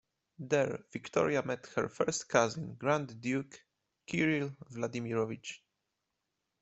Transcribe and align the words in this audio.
There 0.39 0.83
Victoria 0.93 1.43
met 1.45 1.67
her 1.75 1.87
first 1.87 2.27
cousin 2.27 2.73
Grand 2.73 3.21
Duke 3.21 3.61
Kirill 4.07 4.49
Vladimirovich. 4.71 5.59